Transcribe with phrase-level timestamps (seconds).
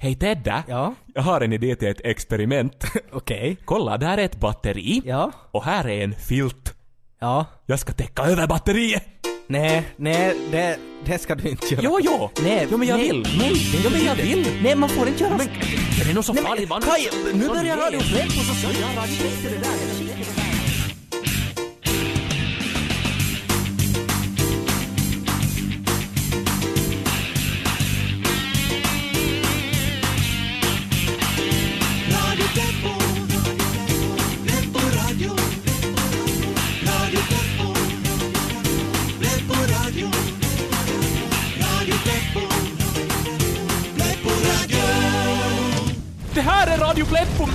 [0.00, 0.64] Hej Tedda!
[0.68, 0.94] Ja?
[1.14, 2.84] Jag har en idé till ett experiment.
[3.12, 3.56] Okej.
[3.64, 5.02] Kolla, där är ett batteri.
[5.04, 5.32] Ja?
[5.50, 6.74] Och här är en filt.
[7.20, 7.46] Ja?
[7.66, 9.04] Jag ska täcka över batteriet!
[9.46, 11.80] Nej, nej, det, det ska du inte göra.
[11.84, 12.30] Jo, jo!
[12.42, 13.26] Nej, jo, men jag nej, vill.
[13.38, 14.46] Nej, det jo, men jag vill.
[14.62, 15.48] Nej, man får inte göra Men,
[16.10, 16.68] är det så farligt?
[16.68, 17.86] Kaj, nu Så börjar nej.
[17.86, 18.54] Radio Pleppo så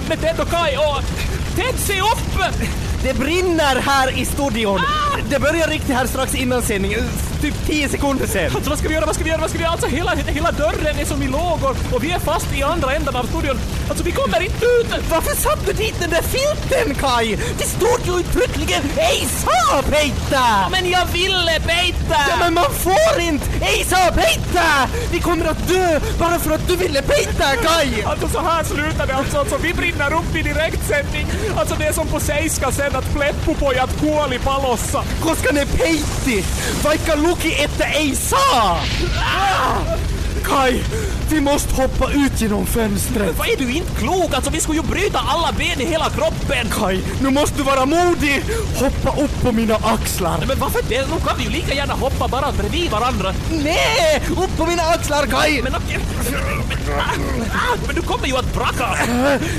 [0.09, 1.03] med Ted och Kai och...
[1.55, 2.43] Ted, se upp!
[3.03, 4.79] Det brinner här i studion!
[5.29, 6.99] Det börjar riktigt här strax innan sändningen,
[7.41, 8.51] typ 10 sekunder sen.
[8.55, 9.73] Alltså vad ska vi göra, vad ska vi göra, vad ska vi göra?
[9.73, 13.15] Alltså hela, hela dörren är som i lågor och vi är fast i andra änden
[13.15, 13.57] av studion.
[13.89, 14.87] Alltså vi kommer inte ut!
[15.09, 17.35] Varför satte du dit den där filten Kai?
[17.57, 20.69] Det stod ju uttryckligen ej sa pejta!
[20.71, 22.19] Men jag ville bejta!
[22.29, 24.89] Ja men man får inte ej sa pejta!
[25.11, 28.03] Vi kommer att dö bara för att du ville pejta Kai!
[28.05, 31.27] Alltså så här slutar det alltså, alltså vi brinner upp i direktsändning.
[31.57, 35.03] Alltså det är som på seiska sen att Pleppo-pojat kuoli palossa.
[35.21, 36.45] Koska ne peitti,
[36.83, 38.79] vaikka luki että ei saa!
[39.17, 40.12] Ah!
[40.43, 40.83] Kai,
[41.29, 43.37] vi måste hoppa ut genom fönstret.
[43.37, 44.33] Vad är du inte klok?
[44.33, 46.69] Alltså vi skulle ju bryta alla ben i hela kroppen.
[46.71, 48.43] Kai, nu måste du vara modig!
[48.75, 50.43] Hoppa upp på mina axlar.
[50.47, 51.01] Men varför det?
[51.01, 53.33] Nu kan vi ju lika gärna hoppa bara bredvid varandra.
[53.51, 54.23] Nej!
[54.31, 55.61] Upp på mina axlar Kai!
[55.61, 55.73] Men,
[57.87, 58.97] men du kommer ju att braka!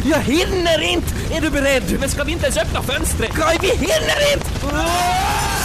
[0.05, 1.35] Jag hinner inte!
[1.35, 1.97] Är du beredd?
[2.01, 3.33] Men ska vi inte ens öppna fönstret?
[3.35, 5.64] Kai, vi hinner inte!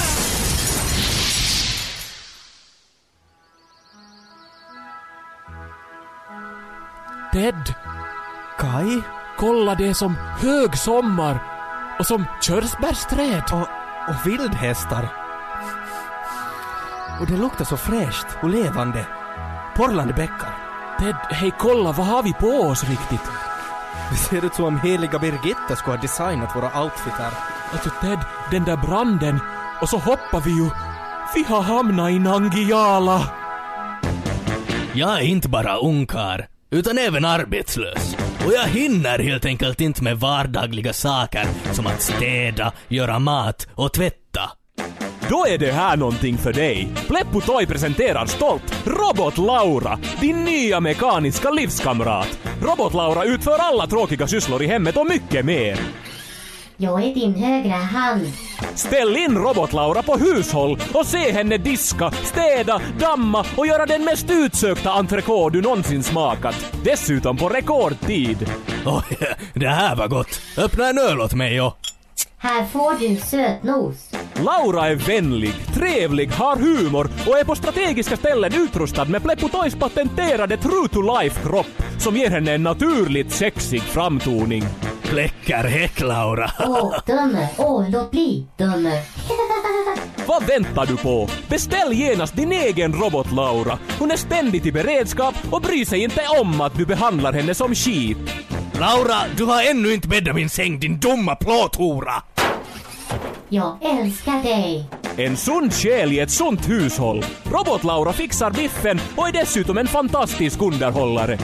[7.40, 7.76] Ted,
[8.58, 9.02] Kai?
[9.38, 11.44] kolla det som hög sommar
[12.00, 13.44] och som körsbärsträd.
[13.52, 13.68] Och,
[14.10, 15.10] och vildhästar.
[17.20, 19.06] Och det luktar så fräscht och levande.
[19.76, 20.54] Porlande bäckar.
[21.00, 23.32] Ted, hej kolla, vad har vi på oss riktigt?
[24.12, 27.34] Det ser ut som om heliga Birgitta skulle ha designat våra outfitar.
[27.72, 28.20] Alltså Ted,
[28.52, 29.40] den där branden
[29.82, 30.70] och så hoppar vi ju.
[31.36, 33.22] Vi har hamnat i Nangiala.
[34.94, 38.16] Jag är inte bara ungkar, utan även arbetslös.
[38.46, 43.94] Och jag hinner helt enkelt inte med vardagliga saker som att städa, göra mat och
[43.94, 44.52] tvätta.
[45.30, 46.92] Då är det här någonting för dig.
[47.08, 52.40] Pleppo Toy presenterar stolt Robot Laura, din nya mekaniska livskamrat.
[52.62, 55.80] Robot Laura utför alla tråkiga sysslor i hemmet och mycket mer.
[56.82, 58.26] Jag är din högra hand.
[58.76, 64.04] Ställ in Robot Laura på hushåll och se henne diska, städa, damma och göra den
[64.04, 66.56] mest utsökta entrecote du någonsin smakat.
[66.84, 68.50] Dessutom på rekordtid.
[68.86, 69.18] Oj,
[69.54, 70.42] det här var gott.
[70.58, 71.78] Öppna en öl åt mig och...
[72.38, 74.12] Här får du sötnos.
[74.46, 80.58] Laura är vänlig, trevlig, har humor och är på strategiska ställen utrustad med Pleppo patenterade
[80.58, 84.64] True to Life-kropp som ger henne en naturligt sexig framtoning.
[85.14, 86.52] Läcker häck, Laura.
[86.60, 87.48] Åh, dömer.
[87.58, 89.00] Åh, låt bli, dömer.
[90.28, 91.30] Vad väntar du på?
[91.48, 93.80] Beställ genast din egen robot Laura.
[94.00, 97.76] Hon är ständigt i beredskap och bryr sig inte om att du behandlar henne som
[97.76, 98.18] skit.
[98.80, 102.14] Laura, du har ännu inte bäddat min säng, din dumma plåthora!
[103.50, 104.90] Jag älskar dig.
[105.18, 107.26] En sund själ i ett sunt hushåll.
[107.44, 111.38] Robot-Laura fixar biffen och är dessutom en fantastisk underhållare.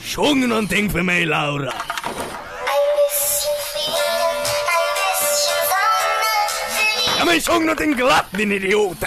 [0.00, 1.72] Sjung någonting för mig, Laura!
[7.32, 9.04] Men sjung någonting glatt, din idiot!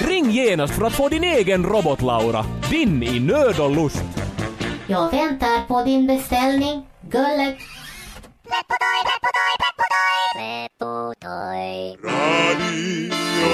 [0.00, 2.44] Ring genast för att få din egen robot-Laura.
[2.70, 4.04] Vinn i nöd och lust.
[4.86, 6.86] Jag väntar på din beställning.
[7.00, 7.56] Gullet.
[8.48, 10.34] Pleppotoy, pleppotoy, pleppotoy.
[10.34, 11.96] Pleppotoy.
[12.04, 13.08] Radio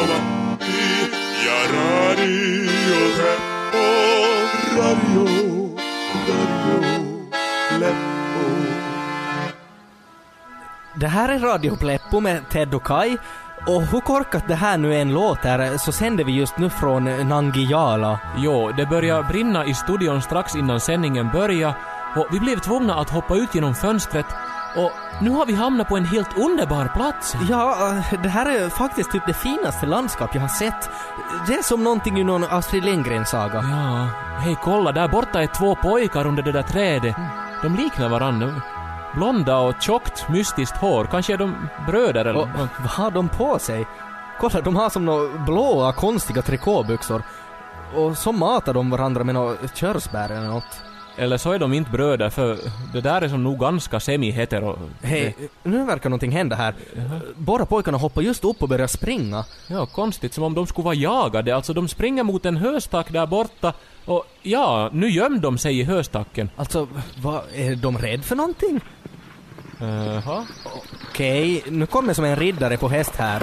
[0.09, 1.11] Matti
[1.47, 2.45] ja Radio.
[3.19, 3.95] Radio,
[4.77, 5.64] Radio
[11.05, 13.17] Det här är Radio Pleppo med Ted och Kai.
[13.67, 17.29] Och hur korkat det här nu en låt är så sänder vi just nu från
[17.29, 18.21] Nangijala.
[18.37, 21.75] Jo, det börjar brinna i studion strax innan sändningen började
[22.17, 24.27] och vi blev tvungna att hoppa ut genom fönstret
[24.77, 24.93] och
[25.23, 27.37] nu har vi hamnat på en helt underbar plats.
[27.49, 30.91] Ja, eh, det här är faktiskt typ det finaste landskap jag har sett.
[31.47, 33.55] Det är som någonting ur någon Astrid Lindgren-saga.
[33.55, 34.09] Ja,
[34.39, 37.17] hej kolla där borta är två pojkar under det där trädet.
[37.63, 38.63] De liknar varandra.
[39.17, 41.05] Blonda och tjockt mystiskt hår.
[41.11, 42.71] Kanske är de bröder eller Och något.
[42.79, 43.87] vad har de på sig?
[44.41, 47.23] Kolla, de har som några blåa konstiga trikåbyxor.
[47.97, 50.83] och så matar de varandra med något körsbär eller något.
[51.17, 52.59] Eller så är de inte bröder för
[52.93, 54.79] det där är som nog ganska semi-hetero.
[55.03, 56.75] Hej, nu verkar någonting hända här.
[57.37, 59.45] Båda pojkarna hoppar just upp och börjar springa.
[59.67, 60.35] Ja, konstigt.
[60.35, 61.57] Som om de skulle vara jagade.
[61.57, 63.73] Alltså de springer mot en höstack där borta
[64.05, 66.51] och ja, nu gömde de sig i höstacken.
[66.57, 68.81] Alltså, vad, är de rädda för någonting?
[69.81, 70.47] Jaha.
[71.11, 73.43] Okej, nu kommer som en riddare på häst här.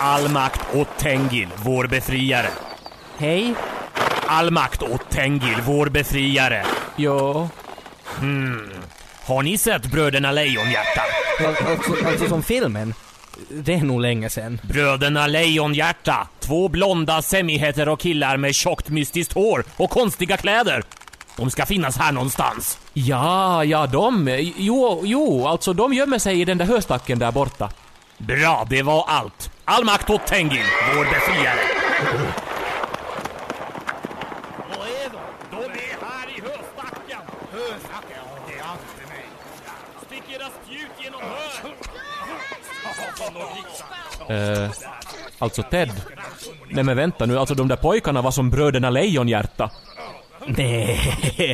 [0.00, 2.48] All makt åt Tengil, vår befriare.
[3.16, 3.54] Hej.
[4.28, 6.66] All makt åt Tengil, vår befriare.
[6.96, 7.48] Ja.
[8.18, 8.70] Hmm.
[9.24, 11.02] Har ni sett Bröderna Lejonhjärta?
[11.40, 12.94] Al- Alltså, alltså som filmen.
[13.48, 14.60] Det är nog länge sedan.
[14.62, 16.28] Bröderna Lejonhjärta.
[16.40, 20.82] Två blonda semi-hetero killar med tjockt mystiskt hår och konstiga kläder.
[21.36, 22.78] De ska finnas här någonstans.
[22.92, 24.28] Ja, ja, de.
[24.56, 27.70] Jo, jo, alltså de gömmer sig i den där höstacken där borta.
[28.18, 29.50] Bra, det var allt.
[29.64, 30.64] All makt åt Tengil,
[30.96, 31.58] vår befriare.
[34.78, 35.18] Vad är de?
[35.50, 37.20] De är här i höstacken.
[37.52, 38.24] Höstacken?
[38.48, 39.26] Det är alltid mig.
[40.06, 41.74] Stick era spjut genom hör.
[44.28, 44.70] Eh,
[45.38, 45.92] alltså Ted.
[46.70, 49.70] Nej men vänta nu, alltså de där pojkarna var som bröderna Lejonhjärta.
[50.46, 50.98] Nej.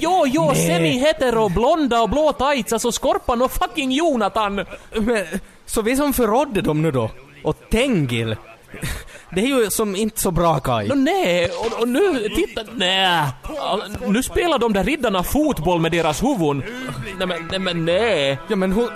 [0.03, 0.67] Jo, jo, Nej.
[0.67, 4.55] semi-hetero, blonda och blå tights, alltså Skorpan och fucking Jonathan.
[4.95, 5.25] Men,
[5.67, 7.11] så vi som förrådde dem nu då?
[7.45, 8.37] Och Tengil?
[9.31, 10.89] Det är ju som inte så bra Kai.
[10.89, 13.27] Nå, nej, och, och nu, titta, nej.
[14.07, 16.63] Nu spelar de där riddarna fotboll med deras huvuden.
[17.19, 18.39] Nej men, nej men nej.
[18.49, 18.89] Ja men hon,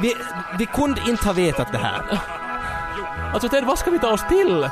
[0.00, 0.14] vi,
[0.58, 2.02] vi kunde inte ha vetat det här.
[3.34, 4.68] Alltså Ted, vad ska vi ta oss till?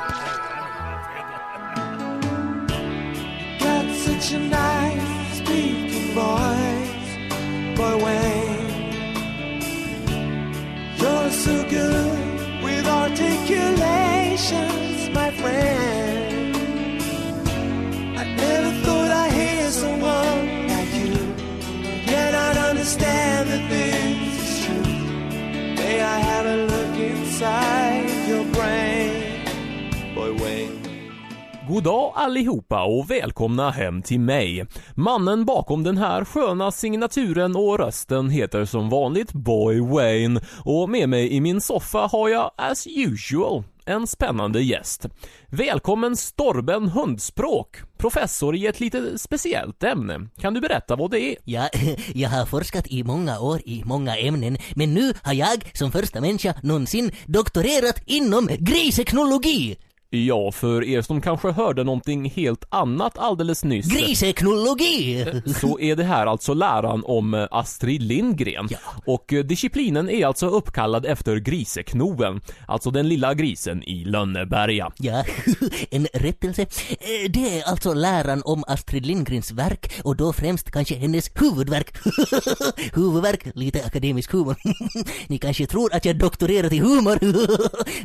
[31.73, 34.65] God dag allihopa och välkomna hem till mig.
[34.95, 41.09] Mannen bakom den här sköna signaturen och rösten heter som vanligt Boy Wayne och med
[41.09, 45.05] mig i min soffa har jag as usual en spännande gäst.
[45.47, 50.27] Välkommen Storben Hundspråk, professor i ett lite speciellt ämne.
[50.37, 51.35] Kan du berätta vad det är?
[51.43, 51.69] Ja,
[52.13, 56.21] jag har forskat i många år i många ämnen, men nu har jag som första
[56.21, 59.77] människa någonsin doktorerat inom griseknologi.
[60.15, 63.85] Ja, för er som kanske hörde någonting helt annat alldeles nyss.
[63.85, 65.25] Griseknologi!
[65.61, 68.67] så är det här alltså läran om eh, Astrid Lindgren.
[68.71, 68.77] Ja.
[69.05, 74.91] Och eh, disciplinen är alltså uppkallad efter griseknoen, alltså den lilla grisen i Lönneberga.
[74.97, 75.23] Ja,
[75.89, 76.61] en rättelse.
[76.61, 81.97] Eh, Det är alltså läran om Astrid Lindgrens verk och då främst kanske hennes huvudverk.
[82.93, 84.55] huvudverk, lite akademisk humor.
[85.27, 87.19] Ni kanske tror att jag doktorerat i humor,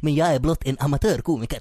[0.05, 1.58] men jag är blott en amatörkomiker.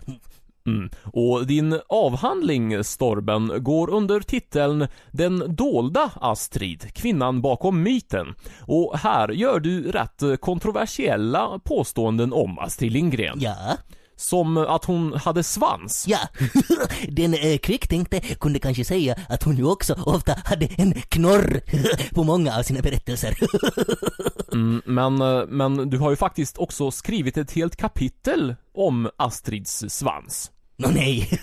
[0.68, 0.90] Mm.
[1.04, 8.28] Och din avhandling, Storben, går under titeln Den dolda Astrid, kvinnan bakom myten.
[8.62, 13.38] Och här gör du rätt kontroversiella påståenden om Astrid Lindgren.
[13.42, 13.78] Ja,
[14.16, 16.06] Som att hon hade svans.
[16.08, 16.20] ja.
[17.10, 21.62] Den eh, kvicktänkte kunde kanske säga att hon ju också ofta hade en knorr
[22.16, 23.38] på många av sina berättelser.
[24.52, 29.86] Mm, men, eh, men du har ju faktiskt också skrivit ett helt kapitel om Astrids
[29.88, 30.52] svans.
[30.78, 31.30] Nå nej.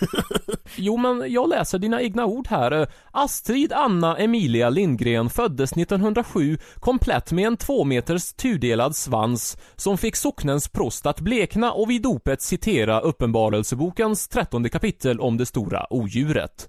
[0.77, 2.87] Jo, men jag läser dina egna ord här.
[3.11, 10.15] Astrid Anna Emilia Lindgren föddes 1907 komplett med en två meters tudelad svans som fick
[10.15, 16.67] socknens prost att blekna och vid dopet citera Uppenbarelsebokens trettonde kapitel om det stora odjuret.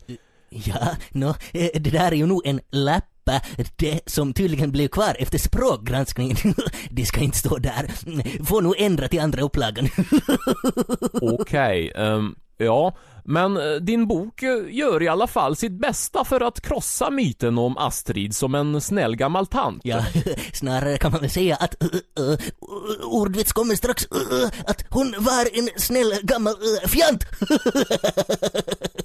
[0.48, 3.40] Ja, nå, eh, det där är ju nog en läppa,
[3.76, 6.36] det som tydligen blev kvar efter språkgranskningen.
[6.90, 7.90] Det ska inte stå där.
[8.44, 9.88] Får nog ändra till andra upplagan.
[11.12, 12.92] Okej, ehm, ja,
[13.26, 17.58] men eh, din bok eh, gör i alla fall sitt bästa för att krossa myten
[17.58, 19.80] om Astrid som en snäll gammal tant.
[19.84, 20.04] Ja,
[20.52, 22.38] snarare kan man väl säga att uh, uh,
[23.02, 27.24] ordvits kommer strax, uh, uh, att hon var en snäll gammal uh, fjant.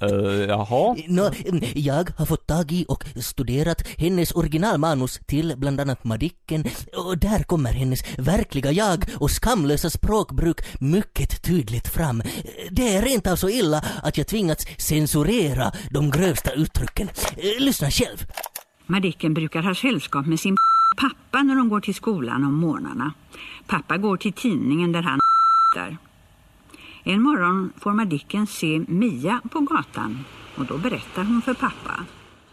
[0.02, 0.96] Eh, jaha?
[1.08, 6.64] Nå, mm, jag har fått tag i och studerat hennes originalmanus till bland annat Madicken
[6.96, 12.22] och där kommer hennes verkliga jag och skamlösa språkbruk mycket tydligt fram.
[12.70, 17.08] Det är rent av så illa att jag tvingats censurera de grövsta uttrycken.
[17.36, 18.18] Eh, Lyssna själv.
[18.86, 20.56] Madicken brukar ha sällskap med sin
[20.96, 23.12] pappa när de går till skolan om morgnarna.
[23.66, 25.18] Pappa går till tidningen där han
[25.74, 25.96] där.
[27.04, 30.24] En morgon får Madicken se Mia på gatan
[30.56, 32.04] och då berättar hon för pappa.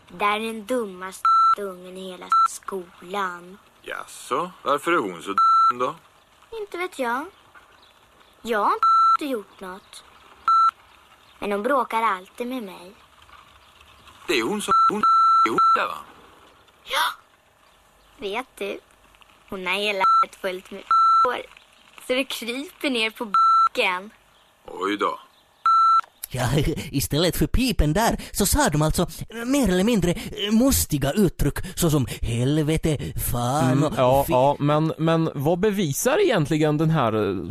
[0.07, 1.23] Det där är den dummaste
[1.59, 3.57] ungen i hela skolan.
[3.81, 5.35] Jaså, varför är hon så
[5.79, 5.95] då?
[6.61, 7.25] Inte vet jag.
[8.41, 8.73] Jag har
[9.15, 10.03] inte gjort något.
[11.39, 12.95] Men hon bråkar alltid med mig.
[14.27, 15.01] Det är hon som hon
[15.45, 15.97] är hon där va?
[18.17, 18.79] Vet du?
[19.49, 20.03] Hon har hela
[20.41, 20.83] fullt med
[21.23, 21.41] hår.
[22.07, 24.11] Så det kryper ner på b***en.
[24.65, 25.19] Oj då.
[26.31, 26.49] Ja,
[26.91, 29.07] istället för pipen där så sa de alltså
[29.45, 32.97] mer eller mindre eh, mustiga uttryck såsom helvete,
[33.31, 37.45] fan Mm, och ja, fi- ja, men, men vad bevisar egentligen den här eh,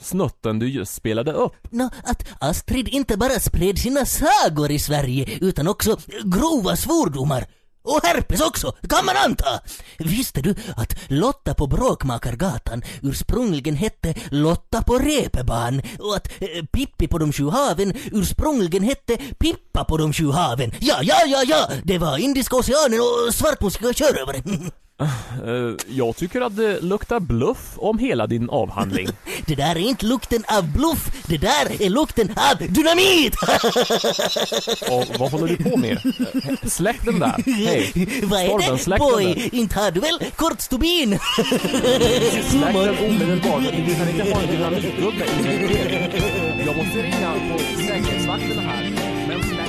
[0.00, 1.54] snutten du just spelade upp?
[1.70, 7.44] Nå, att Astrid inte bara spred sina sagor i Sverige utan också grova svordomar.
[7.84, 9.60] Och herpes också, kan man anta!
[9.98, 17.08] Visste du att Lotta på Bråkmakargatan ursprungligen hette Lotta på Reepeban och att eh, Pippi
[17.08, 20.72] på de sju haven ursprungligen hette Pippa på de sju haven?
[20.80, 21.70] Ja, ja, ja, ja!
[21.84, 24.42] Det var Indiska oceanen och svartmuskiga sjörövare.
[25.00, 29.08] Eh, jag tycker att det luktar bluff om hela din avhandling.
[29.46, 33.34] Det där är inte lukten av bluff, det där är lukten av dynamit!
[34.90, 35.98] Och vad håller du på med?
[36.62, 37.42] Släck den där.
[37.46, 37.92] Hej.
[38.22, 39.50] Vad är Stormen, det boy?
[39.52, 41.18] Inte har du väl kortstubin?
[42.48, 43.62] Släck den omedelbart.
[43.86, 46.66] Du kan inte ha en dynamitgubbe i din.
[46.66, 48.90] Jag måste ringa på säkerhetsvakterna här.
[49.28, 49.63] Men släck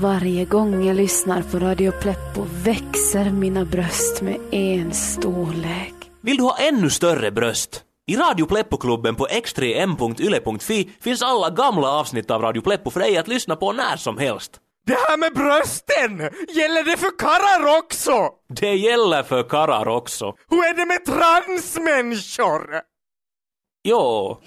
[0.00, 5.94] Varje gång jag lyssnar på Radio Pleppo växer mina bröst med en storlek.
[6.22, 7.82] Vill du ha ännu större bröst?
[8.06, 13.28] I Radio Pleppo-klubben på x3m.yle.fi finns alla gamla avsnitt av Radio Pleppo för dig att
[13.28, 14.60] lyssna på när som helst.
[14.86, 16.18] Det här med brösten!
[16.48, 18.30] Gäller det för karlar också?
[18.48, 20.34] Det gäller för karlar också.
[20.50, 22.80] Hur är det med transmänniskor?
[23.84, 24.40] Jo.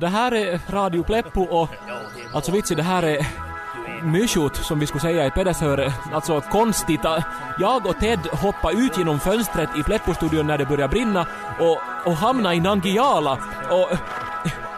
[0.00, 1.68] Det här är Radio Pleppo och
[2.34, 3.26] alltså vitsi det här är
[4.02, 5.92] myshut som vi skulle säga i Pedersöre.
[6.12, 7.00] Alltså konstigt.
[7.58, 11.26] Jag och Ted hoppade ut genom fönstret i Pleppo-studion när det började brinna
[11.60, 13.38] och, och hamnade i Nangiala
[13.70, 13.98] och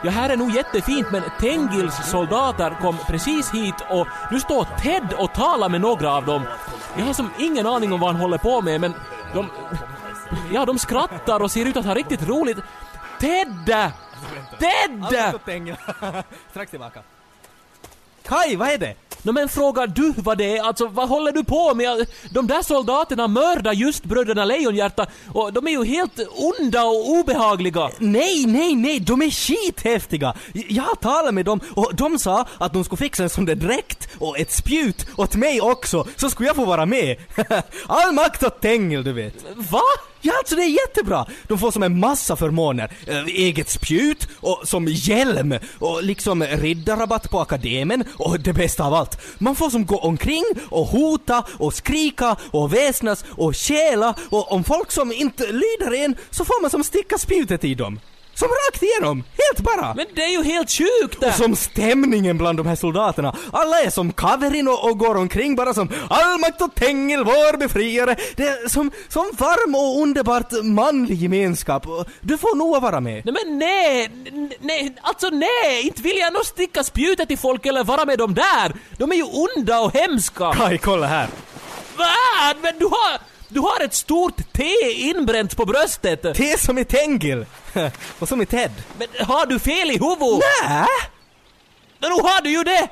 [0.02, 5.12] Ja, här är nog jättefint men Tengils soldater kom precis hit och nu står Ted
[5.18, 6.42] och talar med några av dem.
[6.98, 8.94] Jag har som ingen aning om vad han håller på med men
[9.34, 9.50] de...
[10.52, 12.58] Ja, de skrattar och ser ut att ha riktigt roligt.
[13.20, 13.86] Ted!
[14.58, 15.04] Ted!
[16.50, 17.00] Strax tillbaka.
[18.26, 18.94] Kai, vad är det?
[19.22, 20.62] Nå men frågar du vad det är?
[20.62, 22.06] Alltså vad håller du på med?
[22.30, 27.90] De där soldaterna mördar just bröderna Lejonhjärta och de är ju helt onda och obehagliga.
[27.98, 30.34] Nej, nej, nej, de är skithäftiga!
[30.52, 34.08] Jag talat med dem och de sa att de skulle fixa en sån där dräkt
[34.18, 37.16] och ett spjut åt mig också, så skulle jag få vara med.
[37.86, 39.34] All makt åt Tengil, du vet.
[39.56, 39.82] Va?
[40.26, 41.26] Ja, alltså det är jättebra!
[41.48, 42.92] De får som en massa förmåner.
[43.06, 48.94] Eh, eget spjut, och som hjälm, och liksom riddarrabatt på akademen, och det bästa av
[48.94, 49.20] allt.
[49.38, 54.64] Man får som gå omkring och hota och skrika och väsnas och stjäla och om
[54.64, 58.00] folk som inte lyder en så får man som sticka spjutet i dem.
[58.38, 59.94] Som rakt igenom, helt bara!
[59.94, 61.26] Men det är ju helt sjukt det!
[61.26, 63.36] Och som stämningen bland de här soldaterna.
[63.52, 68.16] Alla är som Kaverin och, och går omkring bara som allmakt och Tengil, vår befriare.
[68.36, 71.86] Det är som, som varm och underbart manlig gemenskap.
[72.20, 73.22] Du får nog vara med.
[73.24, 74.10] Nej men nej,
[74.60, 78.34] nej, alltså nej, inte vill jag nog sticka spjutet i folk eller vara med dem
[78.34, 78.72] där.
[78.98, 80.52] De är ju onda och hemska.
[80.52, 81.28] Kaj, kolla här.
[81.96, 82.56] Vad?
[82.62, 86.22] Men du har, du har ett stort T inbränt på bröstet.
[86.22, 87.46] Det som i Tengil.
[88.18, 88.70] och som i Ted.
[88.98, 90.44] Men har du fel i huvudet?
[90.68, 90.86] Nä?
[91.98, 92.88] Men nu har du ju det!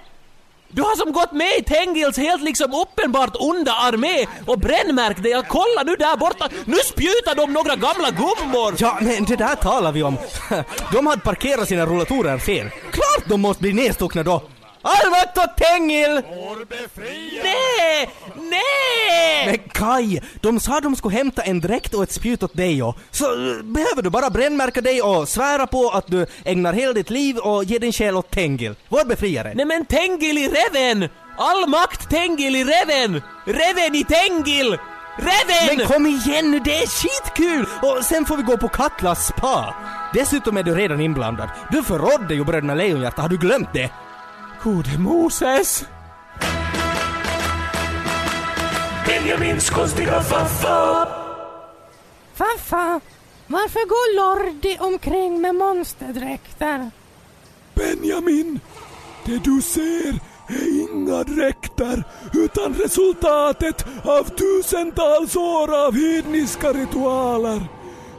[0.69, 5.43] Du har som gått med i Tengils helt liksom uppenbart onda armé och brännmärkt dig.
[5.49, 8.75] Kolla nu där borta, nu spjutar de några gamla gummor!
[8.79, 10.19] Ja, men det där talar vi om.
[10.93, 12.71] De hade parkerat sina rullatorer fel.
[12.91, 14.43] Klart de måste bli nedstuckna då.
[14.85, 16.23] Åt Tengil!
[17.43, 18.11] Nej!
[18.37, 19.47] Nej!
[19.47, 22.97] Men Kai, de sa de skulle hämta en dräkt och ett spjut åt dig och
[23.11, 27.11] så eh, behöver du bara brännmärka dig och svära på att du ägnar hela ditt
[27.11, 29.53] liv och ger din själ åt Tengil, vår befriare.
[29.55, 31.09] Nej men Tengil i Reven!
[31.39, 33.23] All makt Tengil i Reven!
[33.45, 34.79] Reven i Tengil!
[35.17, 35.77] Reven!
[35.77, 37.67] Men kom igen nu, det är skitkul!
[37.83, 39.75] Och sen får vi gå på Katlas spa.
[40.15, 41.49] Dessutom är du redan inblandad.
[41.71, 43.91] Du förrådde ju bröderna Lejonhjärta, har du glömt det?
[44.65, 45.85] Gode Moses!
[49.07, 51.09] Benjamins konstiga faffa.
[52.35, 53.01] Faffa,
[53.47, 56.91] varför går Lordi omkring med monsterdräkter?
[57.75, 58.61] Benjamin,
[59.25, 67.61] det du ser är inga dräkter utan resultatet av tusentals år av hedniska ritualer.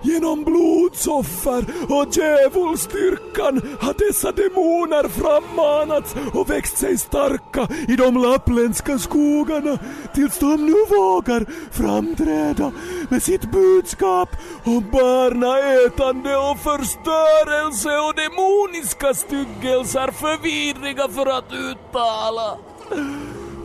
[0.05, 8.99] Genom blodsoffer och djävulsdyrkan har dessa demoner frammanats och växt sig starka i de lappländska
[8.99, 9.79] skogarna
[10.13, 12.71] tills de nu vågar framträda
[13.09, 14.29] med sitt budskap
[14.63, 22.57] om barnaätande och förstörelse och demoniska styggelser för vidriga för att uttala.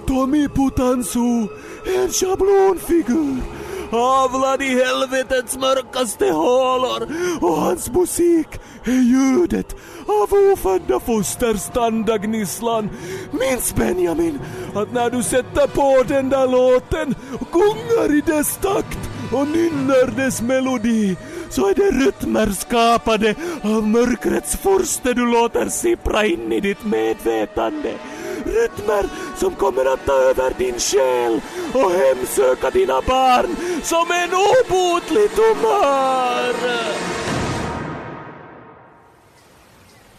[0.06, 1.48] Tommy Putansu
[1.86, 3.59] är en schablonfigur
[3.90, 7.08] avlad i helvetets mörkaste hålor
[7.40, 8.48] och hans musik
[8.84, 12.90] är ljudet av ofödda fosters tandagnisslan.
[13.30, 14.40] Minns Benjamin
[14.74, 18.98] att när du sätter på den där låten och gungar i dess takt
[19.32, 21.16] och nynnar dess melodi
[21.50, 27.94] så är det rytmer skapade av mörkrets furste du låter sippra in i ditt medvetande
[28.44, 29.04] rytmer
[29.36, 31.40] som kommer att ta över din själ
[31.72, 36.54] och hemsöka dina barn som en obotlig tumör.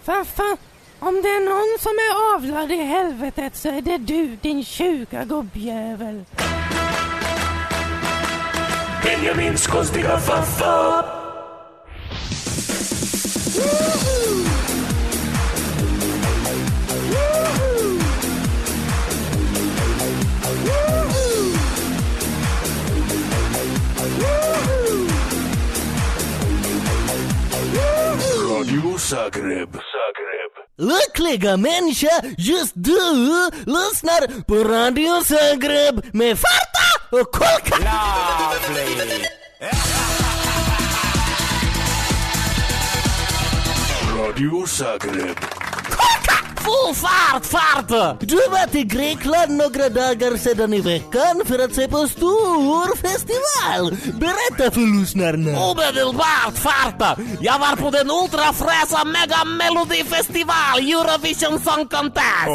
[0.04, 0.58] Faffa,
[1.00, 5.24] om det är någon som är avlad i helvetet så är det du, din sjuka
[5.24, 6.26] gubbjävel.
[9.04, 11.06] Benjamins konstiga faffa.
[28.62, 29.70] Radio Zagreb.
[29.72, 30.52] Zagreb.
[30.78, 32.92] Lyckliga människa, just du
[33.66, 37.76] lyssnar på Radio Zagreb med Farta och Kolka!
[44.18, 45.61] Radio Zagreb.
[46.64, 48.20] Full fart, fart!
[48.20, 53.98] Du var till Grekland några dagar sedan i veckan för att se på stor festival.
[54.20, 55.60] Berätta för lyssnarna.
[55.60, 57.18] Omedelbart farta!
[57.42, 62.48] Jag var på den ultrafräsa Mega Melody Festival Eurovision Song Contest!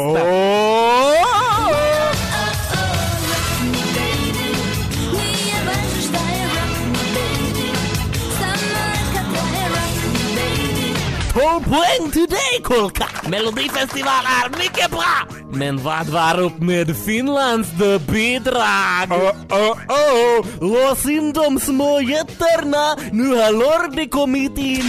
[11.37, 13.07] Tolv poäng till dig Kolka!
[13.29, 15.27] Melodifestival är mycket bra!
[15.51, 17.69] Men vad var upp med Finlands
[18.11, 19.11] bidrag?
[19.11, 20.45] Oh, oh, oh.
[20.61, 24.83] Lås in de små jättarna, nu har Lordi kommit in.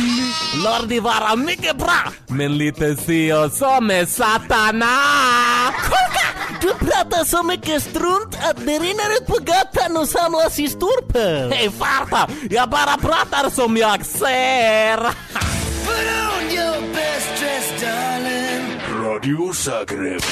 [0.65, 4.97] Lordi var mycket bra, men lite si och så med Satana!
[5.83, 6.29] Kolka!
[6.61, 11.53] Du pratar så mycket strunt att det rinner ut på gatan och samlas i storpöl.
[11.53, 12.31] Hej farta!
[12.51, 14.99] Jag bara pratar som jag ser!
[19.19, 20.23] Radio Zagreb.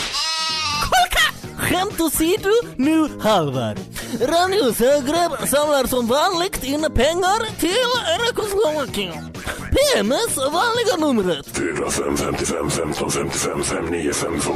[0.90, 1.54] Kolka!
[1.56, 3.76] Skämt åsido, nu Halvar.
[4.20, 7.90] Radio Zagreb samlar som vanligt in pengar till
[8.26, 9.35] rekonstruktion.
[9.76, 11.46] PMS vanliga numret.
[11.46, 14.52] 4555 15 55 5952.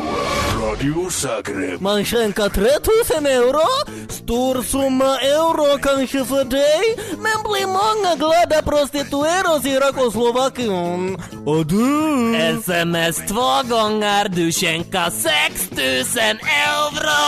[0.63, 1.81] Radio Zagreb.
[1.81, 3.67] Man skänker 3000 euro,
[4.09, 11.23] stor summa euro kanske för dig, men blir många glada prostitueras i Tjeckoslovakien.
[11.47, 12.37] Och du?
[12.37, 16.23] SMS två gånger, du skänker 6000
[16.67, 17.21] euro!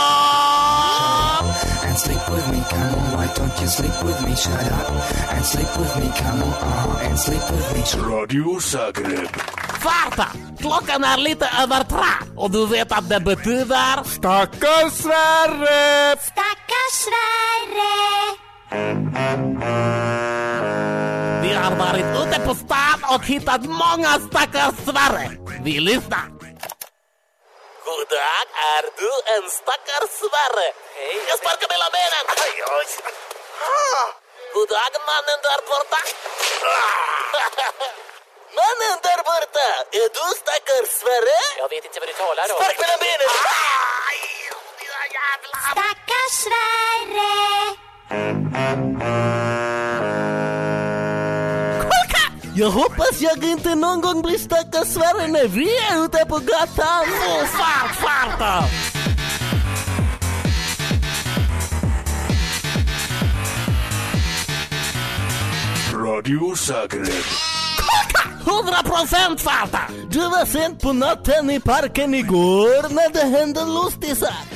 [1.93, 4.35] And sleep with me, come on, why don't you sleep with me?
[4.35, 4.89] Shut up
[5.35, 7.81] and sleep with me, come on, uh, and sleep with me.
[8.09, 9.29] Radio Zagreb.
[9.79, 10.27] Farta!
[10.59, 14.03] Klockan är lite över tre och du vet att det betyder...
[14.03, 16.15] Stackars Sverre!
[16.19, 17.93] Stackars Sverre!
[21.41, 25.31] Vi har varit ute på stan och hittat många stackars Sverre.
[25.63, 26.32] Vi lyssnar.
[27.85, 30.67] God dag, är du en stackars Sverre?
[30.95, 31.15] Hej.
[31.29, 32.25] Jag sparkar mellan benen.
[32.45, 32.85] Aj, aj.
[34.53, 35.99] God dag, mannen där borta.
[38.59, 41.39] Mannen där borta, är du stackars Sverre?
[41.57, 42.57] Jag vet inte vad du talar om.
[42.59, 43.27] Spark mellan benen!
[45.71, 47.33] Stackars Sverre!
[52.55, 57.05] Jag hoppas jag inte någon gång blir stackars Sverre när vi är ute på gatan.
[57.05, 58.63] Full fart, farta!
[65.93, 67.23] Radio Zagreb.
[68.45, 69.79] 100 procent farta!
[70.09, 74.47] Du var sent på natten i parken igår när det hände lustig sak.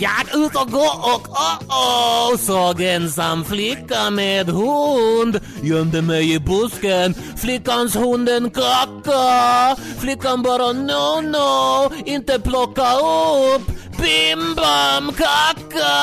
[0.00, 5.40] Jag Jag ut och gå och oh, oh, såg ensam flicka med hund.
[5.62, 9.76] Gömde mig i busken, flickans hunden kacka.
[10.00, 13.66] Flickan bara no no, inte plocka upp.
[13.98, 15.94] Bim bam kacka.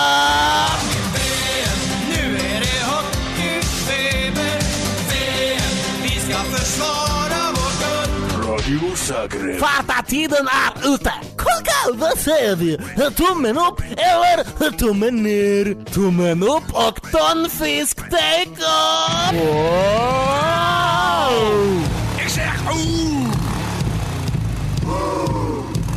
[2.09, 4.59] Nu är det hockeyfeber.
[5.09, 6.94] VM, vi ska försvara
[10.07, 11.11] tiden är ute!
[11.37, 12.77] Kolla, vad säger vi?
[13.15, 15.85] Tummen upp eller tummen ner?
[15.85, 19.33] Tummen upp och tonfisk takeoff!
[19.33, 19.85] Wow!
[22.19, 23.29] Ik zeg oeh.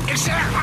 [0.06, 0.57] Ik zeg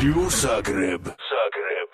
[0.00, 1.00] Radio Zagreb.
[1.04, 1.90] Zagreb.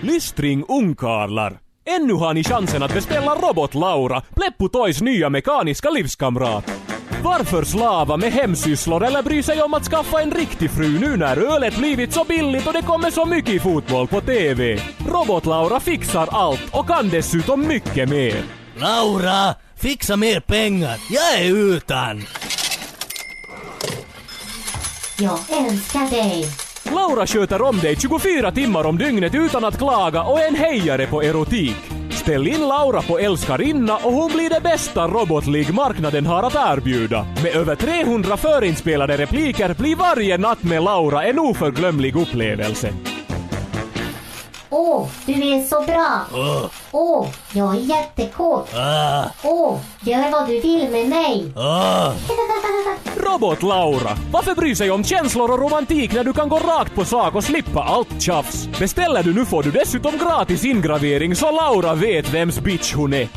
[0.00, 1.58] Lystring ungkarlar!
[1.86, 6.64] Ännu har ni chansen att beställa Robot-Laura, Pleppo Toys nya mekaniska livskamrat.
[7.22, 11.54] Varför slava med hemsysslor eller bry sig om att skaffa en riktig fru nu när
[11.54, 14.80] ölet blivit så billigt och det kommer så mycket fotboll på TV?
[15.08, 18.42] Robot-Laura fixar allt och kan dessutom mycket mer.
[18.76, 20.96] Laura, fixa mer pengar.
[21.10, 22.22] Jag är utan.
[25.20, 26.44] Jag älskar dig.
[26.82, 31.06] Laura sköter om dig 24 timmar om dygnet utan att klaga och är en hejare
[31.06, 31.76] på erotik.
[32.10, 37.26] Ställ in Laura på älskarinna och hon blir det bästa robotlig marknaden har att erbjuda.
[37.42, 42.92] Med över 300 förinspelade repliker blir varje natt med Laura en oförglömlig upplevelse.
[44.70, 46.20] Åh, du är så bra.
[46.34, 48.74] Åh, Åh, jag är jättekåt.
[48.74, 51.52] ah, Åh, gör vad du vill med mig.
[51.56, 52.12] ah.
[53.16, 57.34] Robot-Laura, varför bry sig om känslor och romantik när du kan gå rakt på sak
[57.34, 58.68] och slippa allt tjafs?
[58.78, 63.28] Beställer du nu får du dessutom gratis ingravering så Laura vet vems bitch hon är.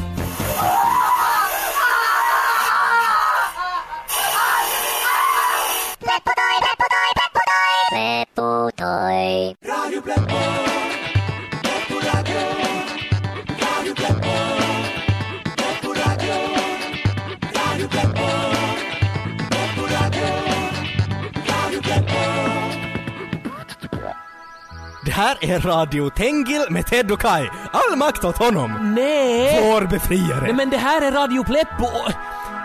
[25.41, 27.49] Är Radio Tengil med Ted och Kai.
[27.71, 28.93] All makt åt honom.
[28.95, 29.59] Nej!
[29.63, 30.41] Vår befriare.
[30.41, 32.11] Nej men det här är Radio Pleppo och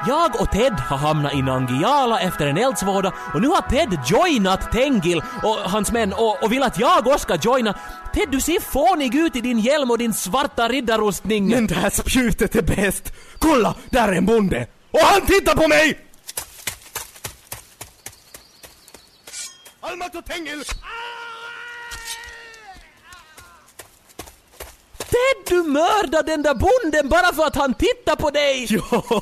[0.06, 4.72] jag och Ted har hamnat i Nangiala efter en eldsvåda och nu har Ted joinat
[4.72, 7.78] Tengil och hans män och, och vill att jag också ska joina.
[8.14, 11.48] Ted, du ser fånig ut i din hjälm och din svarta riddarrustning.
[11.48, 13.12] Men det här spjutet är bäst.
[13.38, 14.66] Kolla, där är en bonde.
[14.90, 16.02] Och han tittar på mig!
[19.98, 20.64] Makt åt Tengil!
[24.98, 28.68] Ted, du mördade den där bonden bara för att han tittar på dig!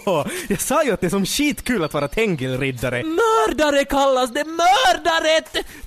[0.06, 3.02] Ja, jag sa ju att det är som skitkul att vara Tengil-riddare.
[3.02, 5.40] Mördare kallas det, mördare!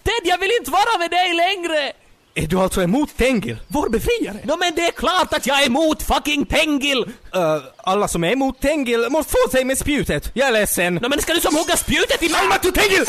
[0.03, 1.91] Ted, jag vill inte vara med dig längre!
[2.35, 4.37] Är du alltså emot Tengil, vår befriare?
[4.43, 6.97] Nå men det är klart att jag är emot fucking Tengil!
[6.97, 10.31] Uh, alla som är emot Tengil måste få sig med spjutet.
[10.33, 10.95] Jag är ledsen.
[11.01, 12.41] Nå men ska du som hugga spjutet i mig?
[12.41, 13.05] Alma till Tengil!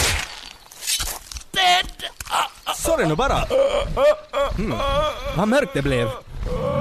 [1.52, 2.04] Ted!
[2.76, 3.44] Sorry nu bara.
[4.58, 4.78] Mm.
[5.36, 6.08] Vad mörkt det blev.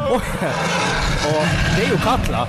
[0.10, 0.22] Och,
[1.28, 2.48] och det är ju Katla.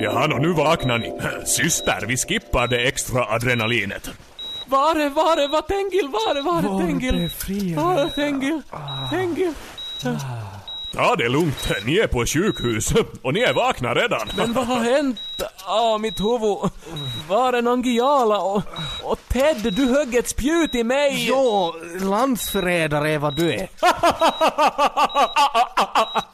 [0.00, 1.12] Jaha, nå nu vaknar ni.
[1.44, 4.10] Syster, vi skippar det extra adrenalinet.
[4.66, 7.16] Var är, var är, var Tengil, var är, var är Tengil?
[7.22, 7.82] befriare.
[7.82, 8.62] Var är Tengil?
[9.10, 9.52] Tengil?
[10.92, 14.28] Ta det lugnt, ni är på sjukhus och ni är vakna redan.
[14.36, 15.20] Men vad har hänt?
[15.66, 16.70] Ah, mitt huvud.
[17.28, 18.62] Var är Nangiala och,
[19.02, 21.26] och Ted, du högg ett spjut i mig.
[21.28, 23.68] Jo, landsförrädare är vad du är.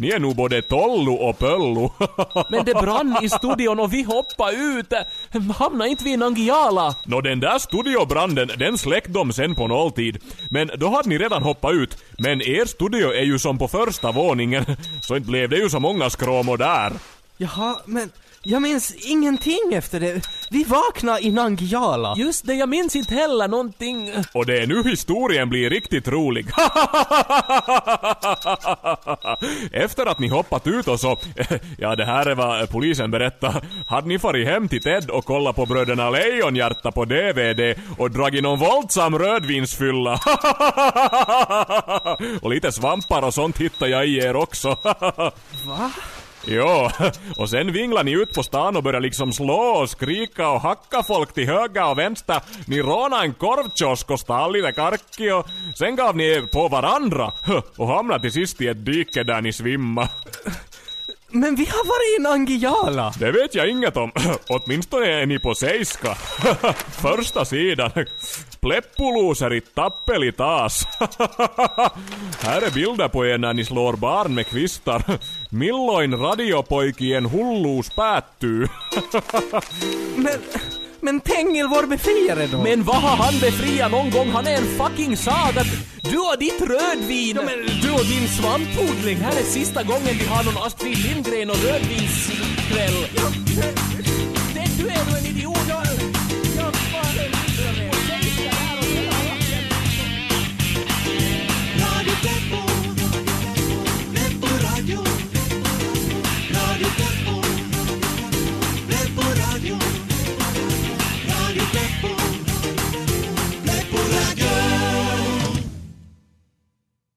[0.00, 1.92] Ni är nog både Tollo och Pöllo.
[2.50, 4.92] Men det brann i studion och vi hoppade ut.
[5.58, 6.94] Hamna inte vi i Nangiala?
[7.04, 10.18] Nå den där studiobranden, den släckte de sen på nolltid.
[10.50, 11.96] Men då hade ni redan hoppat ut.
[12.18, 14.64] Men er studio är ju som på första våningen,
[15.00, 16.92] så inte blev det ju så många skråmor där.
[17.36, 18.10] Jaha, men
[18.42, 20.28] jag minns ingenting efter det.
[20.50, 22.14] Vi vaknade i Nangiala.
[22.16, 24.12] Just det, jag minns inte heller någonting.
[24.32, 26.46] Och det är nu historien blir riktigt rolig.
[29.72, 31.18] Efter att ni hoppat ut och så,
[31.78, 35.56] ja det här är vad polisen berättar, hade ni farit hem till Ted och kollat
[35.56, 40.12] på Bröderna Lejonhjärta på DVD och dragit någon våldsam rödvinsfylla.
[42.42, 44.76] och lite svampar och sånt hittar jag i er också.
[45.66, 45.92] Va?
[46.44, 46.90] Jo,
[47.36, 51.02] och sen vinglar ni ut på stan och börjar liksom slå och skrika och hacka
[51.02, 52.40] folk till höger och vänster.
[52.66, 55.46] Ni rånade en korvkiosk och stal lite karki och
[55.78, 57.32] sen gav ni er på varandra
[57.76, 60.08] och hamnade till sist i ett dike där ni svimma.
[61.32, 63.12] Men vi har varit i Nangijala.
[63.18, 64.12] Det vet jag inget om.
[64.48, 66.14] Åtminstone är ni på Seiska.
[66.90, 67.90] Första sidan.
[68.60, 70.84] Pleppuluser i tappeli taas.
[72.42, 75.02] Här är bilder på er när ni slår barn med kvistar.
[75.50, 78.66] Milloin radiopoikien hulluus päättyy.
[80.16, 80.38] Men,
[81.02, 82.62] men Tengil, vår befriare då?
[82.62, 84.28] Men vad har han befriat någon gång?
[84.28, 85.64] Han är en fucking saga.
[86.02, 87.36] Du och ditt rödvin.
[87.36, 89.16] Ja, men du och din svampodling.
[89.16, 93.06] Här är sista gången vi har någon Astrid Lindgren och rödvinskväll.
[94.54, 95.59] Det, du är du en idiot.